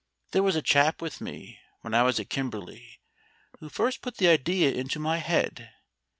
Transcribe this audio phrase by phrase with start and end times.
[0.31, 2.99] There was a chap with me when I was at Kimberley
[3.59, 5.71] who first put the idea into my head.